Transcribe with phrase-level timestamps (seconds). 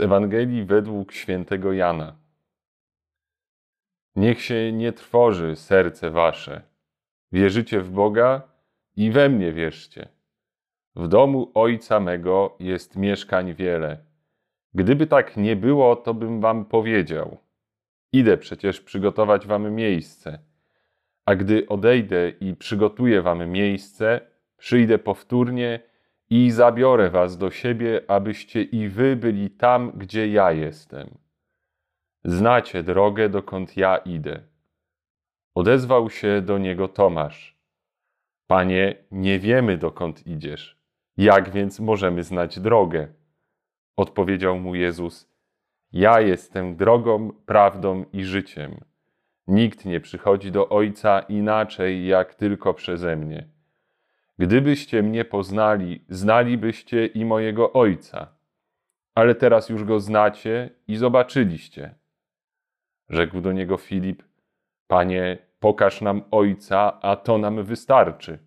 [0.00, 2.16] Z Ewangelii według świętego Jana.
[4.16, 6.62] Niech się nie trwoży serce wasze.
[7.32, 8.42] Wierzycie w Boga
[8.96, 10.08] i we mnie wierzcie.
[10.96, 13.98] W domu Ojca mego jest mieszkań wiele.
[14.74, 17.38] Gdyby tak nie było, to bym wam powiedział.
[18.12, 20.38] Idę przecież przygotować wam miejsce.
[21.24, 24.20] A gdy odejdę i przygotuję wam miejsce,
[24.56, 25.89] przyjdę powtórnie
[26.30, 31.18] i zabiorę was do siebie, abyście i wy byli tam, gdzie ja jestem.
[32.24, 34.42] Znacie drogę, dokąd ja idę.
[35.54, 37.58] Odezwał się do niego Tomasz.
[38.46, 40.80] Panie, nie wiemy, dokąd idziesz.
[41.16, 43.08] Jak więc możemy znać drogę?
[43.96, 45.32] Odpowiedział mu Jezus:
[45.92, 48.80] Ja jestem drogą, prawdą i życiem.
[49.46, 53.48] Nikt nie przychodzi do Ojca inaczej, jak tylko przeze mnie.
[54.40, 58.36] Gdybyście mnie poznali, znalibyście i mojego Ojca.
[59.14, 61.94] Ale teraz już go znacie i zobaczyliście.
[63.08, 64.22] Rzekł do niego Filip:
[64.86, 68.38] Panie, pokaż nam Ojca, a to nam wystarczy.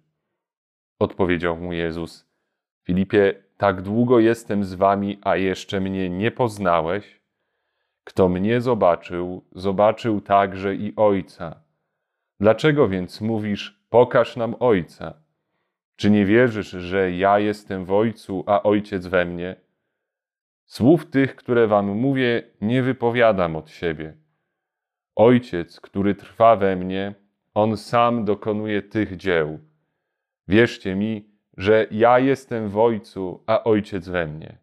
[0.99, 2.29] Odpowiedział mu Jezus:
[2.83, 7.21] Filipie, tak długo jestem z wami, a jeszcze mnie nie poznałeś?
[8.03, 11.63] Kto mnie zobaczył, zobaczył także i Ojca.
[12.39, 15.22] Dlaczego więc mówisz: Pokaż nam Ojca?
[15.95, 19.55] Czy nie wierzysz, że ja jestem w Ojcu, a Ojciec we mnie?
[20.65, 24.13] Słów tych, które wam mówię, nie wypowiadam od siebie.
[25.15, 27.15] Ojciec, który trwa we mnie,
[27.53, 29.59] on sam dokonuje tych dzieł.
[30.47, 34.57] Wierzcie mi, że ja jestem w Ojcu, a Ojciec we mnie.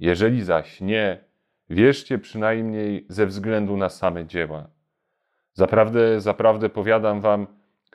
[0.00, 1.24] Jeżeli zaś nie,
[1.70, 4.68] wierzcie przynajmniej ze względu na same dzieła.
[5.52, 7.46] Zaprawdę, zaprawdę powiadam wam,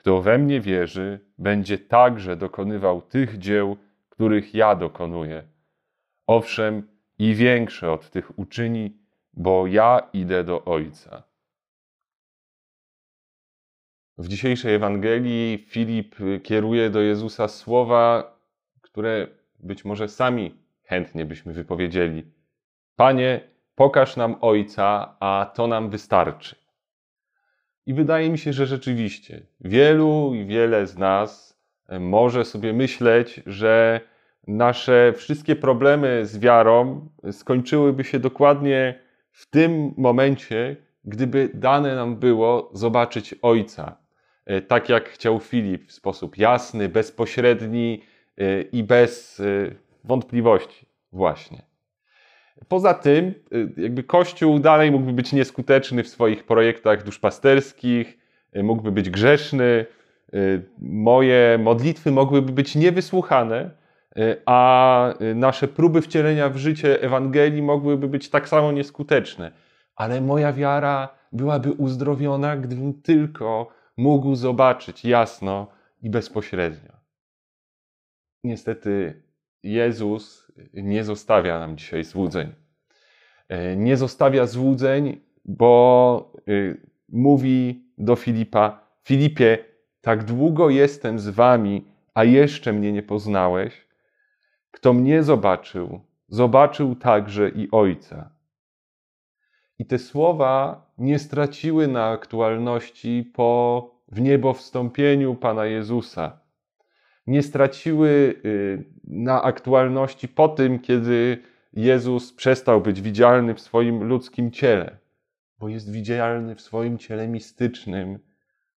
[0.02, 3.78] kto we mnie wierzy, będzie także dokonywał tych dzieł,
[4.10, 5.44] których ja dokonuję.
[6.28, 6.88] Owszem,
[7.20, 8.98] i większe od tych uczyni,
[9.34, 11.24] bo ja idę do Ojca.
[14.18, 18.36] W dzisiejszej Ewangelii Filip kieruje do Jezusa słowa,
[18.82, 19.28] które
[19.60, 22.24] być może sami chętnie byśmy wypowiedzieli.
[22.96, 23.42] Panie,
[23.76, 26.61] pokaż nam Ojca, a to nam wystarczy.
[27.86, 31.60] I wydaje mi się, że rzeczywiście wielu i wiele z nas
[32.00, 34.02] może sobie myśleć, że
[34.48, 39.00] nasze wszystkie problemy z wiarą skończyłyby się dokładnie
[39.32, 40.76] w tym momencie,
[41.06, 43.98] gdyby dane nam było zobaczyć Ojca,
[44.68, 48.02] tak jak chciał Filip, w sposób jasny, bezpośredni
[48.72, 49.42] i bez
[50.04, 51.71] wątpliwości, właśnie.
[52.68, 53.34] Poza tym,
[53.78, 58.18] jakby Kościół dalej mógłby być nieskuteczny w swoich projektach duszpasterskich,
[58.64, 59.86] mógłby być grzeszny,
[60.82, 63.72] moje modlitwy mogłyby być niewysłuchane,
[64.46, 69.52] a nasze próby wcielenia w życie Ewangelii mogłyby być tak samo nieskuteczne.
[69.96, 73.68] Ale moja wiara byłaby uzdrowiona, gdybym tylko
[73.98, 75.68] mógł zobaczyć jasno
[76.02, 76.92] i bezpośrednio.
[78.44, 79.24] Niestety
[79.64, 82.54] Jezus nie zostawia nam dzisiaj złudzeń.
[83.78, 86.34] Nie zostawia złudzeń, bo
[87.10, 89.58] mówi do Filipa: Filipie,
[90.02, 93.88] tak długo jestem z wami, a jeszcze mnie nie poznałeś.
[94.72, 98.36] Kto mnie zobaczył, zobaczył także i Ojca.
[99.80, 106.41] I te słowa nie straciły na aktualności po wniebowstąpieniu Pana Jezusa.
[107.32, 108.42] Nie straciły
[109.04, 111.38] na aktualności po tym, kiedy
[111.74, 114.98] Jezus przestał być widzialny w swoim ludzkim ciele,
[115.60, 118.20] bo jest widzialny w swoim ciele mistycznym,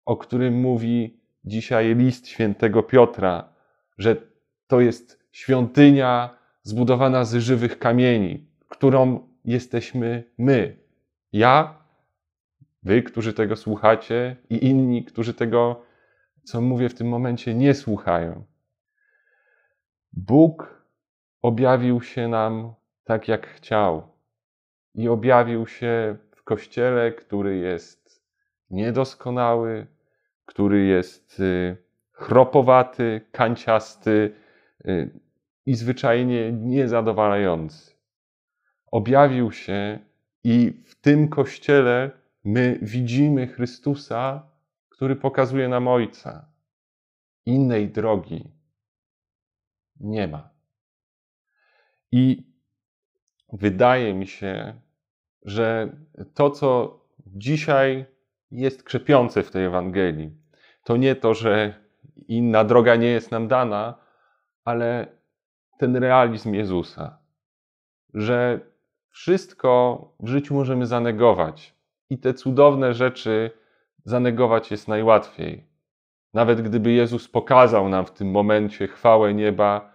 [0.05, 3.49] o którym mówi dzisiaj list świętego Piotra,
[3.99, 4.17] że
[4.67, 10.77] to jest świątynia zbudowana z żywych kamieni, którą jesteśmy my.
[11.33, 11.79] Ja,
[12.83, 15.83] wy, którzy tego słuchacie, i inni, którzy tego,
[16.45, 18.45] co mówię w tym momencie, nie słuchają.
[20.17, 20.85] Bóg
[21.43, 22.75] objawił się nam
[23.05, 24.09] tak, jak chciał,
[24.95, 28.25] i objawił się w kościele, który jest
[28.71, 29.87] niedoskonały,
[30.45, 31.43] który jest
[32.13, 34.35] chropowaty, kanciasty
[35.67, 37.95] i zwyczajnie niezadowalający.
[38.91, 39.99] Objawił się
[40.45, 42.11] i w tym kościele
[42.45, 44.51] my widzimy Chrystusa,
[44.89, 46.49] który pokazuje nam Ojca.
[47.47, 48.54] Innej drogi
[50.01, 50.51] nie ma.
[52.13, 52.47] I
[53.53, 54.81] wydaje mi się,
[55.43, 55.97] że
[56.35, 58.07] to, co dzisiaj
[58.51, 60.31] jest krzepiące w tej Ewangelii,
[60.85, 61.75] to nie to, że
[62.29, 63.99] inna droga nie jest nam dana,
[64.65, 65.07] ale
[65.79, 67.19] ten realizm Jezusa,
[68.15, 68.61] że
[69.11, 71.75] wszystko w życiu możemy zanegować.
[72.11, 73.51] I te cudowne rzeczy
[74.05, 75.74] zanegować jest najłatwiej.
[76.35, 79.93] Nawet gdyby Jezus pokazał nam w tym momencie chwałę nieba,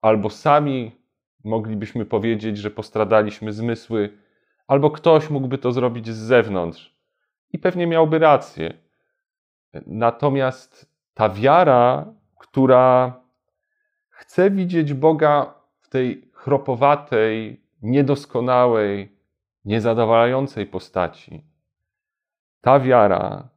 [0.00, 1.00] albo sami
[1.44, 4.18] moglibyśmy powiedzieć, że postradaliśmy zmysły,
[4.66, 6.96] albo ktoś mógłby to zrobić z zewnątrz
[7.52, 8.74] i pewnie miałby rację.
[9.86, 13.20] Natomiast ta wiara, która
[14.08, 19.16] chce widzieć Boga w tej chropowatej, niedoskonałej,
[19.64, 21.44] niezadowalającej postaci,
[22.60, 23.48] ta wiara,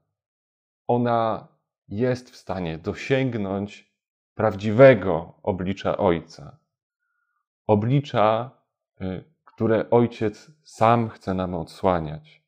[0.88, 1.53] ona
[1.88, 3.94] jest w stanie dosięgnąć
[4.36, 6.58] prawdziwego oblicza Ojca.
[7.68, 8.52] Oblicza,
[9.02, 12.44] y, które Ojciec sam chce nam odsłaniać.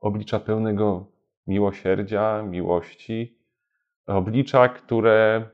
[0.00, 1.06] Oblicza pełnego
[1.46, 3.38] miłosierdzia, miłości,
[4.06, 5.48] oblicza, które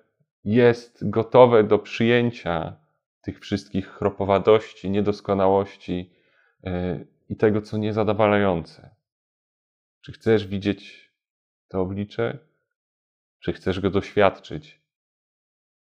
[0.44, 2.76] jest gotowe do przyjęcia
[3.20, 6.12] tych wszystkich chropowatości, niedoskonałości
[6.66, 8.94] y, i tego, co niezadowalające.
[10.00, 11.12] Czy chcesz widzieć
[11.68, 12.49] to oblicze?
[13.40, 14.80] Czy chcesz go doświadczyć?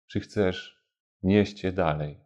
[0.07, 0.83] Czy chcesz
[1.24, 2.19] nieść je dalej?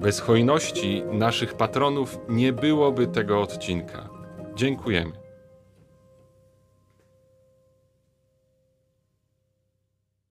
[0.00, 4.08] Bez hojności naszych patronów nie byłoby tego odcinka.
[4.54, 5.25] Dziękujemy.